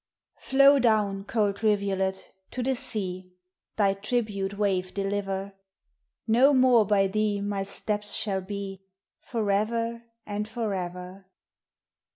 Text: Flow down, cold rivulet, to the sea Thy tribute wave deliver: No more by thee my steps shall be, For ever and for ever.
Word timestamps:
Flow 0.39 0.79
down, 0.79 1.25
cold 1.25 1.61
rivulet, 1.61 2.31
to 2.49 2.63
the 2.63 2.73
sea 2.73 3.33
Thy 3.75 3.93
tribute 3.93 4.57
wave 4.57 4.95
deliver: 4.95 5.53
No 6.25 6.55
more 6.55 6.87
by 6.87 7.05
thee 7.05 7.39
my 7.39 7.61
steps 7.61 8.15
shall 8.15 8.41
be, 8.41 8.81
For 9.19 9.51
ever 9.51 10.01
and 10.25 10.47
for 10.47 10.73
ever. 10.73 11.27